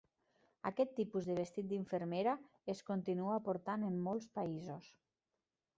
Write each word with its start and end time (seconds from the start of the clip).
Aquest 0.69 0.93
tipus 0.99 1.27
de 1.31 1.35
vestit 1.39 1.69
d'infermera 1.73 2.33
es 2.75 2.83
continua 2.91 3.39
portant 3.51 3.87
en 3.93 4.05
molts 4.09 4.29
països. 4.39 4.91